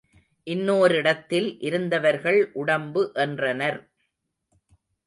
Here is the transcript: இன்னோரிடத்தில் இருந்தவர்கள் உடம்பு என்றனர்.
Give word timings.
இன்னோரிடத்தில் 0.47 1.57
இருந்தவர்கள் 1.59 2.51
உடம்பு 2.53 3.11
என்றனர். 3.13 3.79